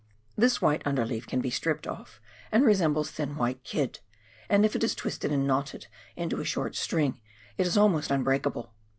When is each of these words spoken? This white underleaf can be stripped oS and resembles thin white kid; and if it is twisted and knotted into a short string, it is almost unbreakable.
This 0.35 0.63
white 0.63 0.83
underleaf 0.83 1.27
can 1.27 1.41
be 1.41 1.51
stripped 1.51 1.85
oS 1.85 2.19
and 2.51 2.65
resembles 2.65 3.11
thin 3.11 3.35
white 3.35 3.63
kid; 3.63 3.99
and 4.49 4.65
if 4.65 4.75
it 4.75 4.83
is 4.83 4.95
twisted 4.95 5.31
and 5.31 5.45
knotted 5.45 5.85
into 6.15 6.39
a 6.39 6.43
short 6.43 6.75
string, 6.75 7.21
it 7.55 7.67
is 7.67 7.77
almost 7.77 8.09
unbreakable. 8.09 8.73